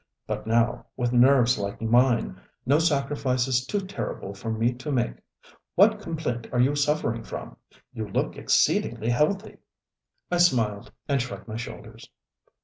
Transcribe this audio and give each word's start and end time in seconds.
But 0.25 0.47
now, 0.47 0.87
with 0.97 1.13
nerves 1.13 1.59
like 1.59 1.79
mine, 1.79 2.41
no 2.65 2.79
sacrifice 2.79 3.47
is 3.47 3.63
too 3.67 3.79
terrible 3.81 4.33
for 4.33 4.49
me 4.49 4.73
to 4.73 4.91
make. 4.91 5.13
What 5.75 5.99
complaint 5.99 6.47
are 6.51 6.59
you 6.59 6.73
suffering 6.75 7.21
from? 7.23 7.55
You 7.93 8.07
look 8.07 8.35
exceedingly 8.35 9.09
healthy! 9.11 9.57
ŌĆØ 9.57 9.57
I 10.31 10.37
smiled 10.39 10.91
and 11.07 11.21
shrugged 11.21 11.47
my 11.47 11.55
shoulders. 11.55 12.09